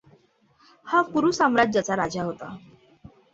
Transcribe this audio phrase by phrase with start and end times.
[0.87, 2.51] हा कुरु साम्राज्जाचा राजा होता.